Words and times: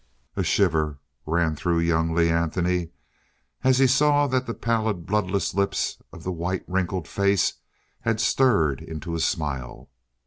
A 0.35 0.41
shiver 0.41 0.97
ran 1.27 1.55
through 1.55 1.77
young 1.77 2.11
Lee 2.15 2.31
Anthony 2.31 2.89
as 3.63 3.77
he 3.77 3.85
saw 3.85 4.25
that 4.25 4.47
the 4.47 4.55
pallid 4.55 5.05
bloodless 5.05 5.53
lips 5.53 6.01
of 6.11 6.23
the 6.23 6.31
white 6.31 6.63
wrinkled 6.67 7.07
face 7.07 7.53
had 7.99 8.19
stirred 8.19 8.81
into 8.81 9.13
a 9.13 9.19
smile. 9.19 9.89